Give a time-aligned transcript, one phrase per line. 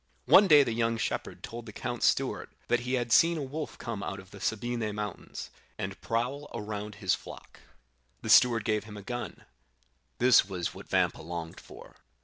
[0.25, 3.77] "One day the young shepherd told the count's steward that he had seen a wolf
[3.77, 7.59] come out of the Sabine mountains, and prowl around his flock.
[8.23, 9.45] The steward gave him a gun;
[10.17, 11.97] this was what Vampa longed for.